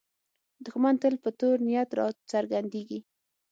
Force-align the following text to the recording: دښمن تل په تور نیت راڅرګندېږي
دښمن 0.65 0.95
تل 1.01 1.13
په 1.23 1.29
تور 1.39 1.55
نیت 1.67 1.89
راڅرګندېږي 1.97 2.99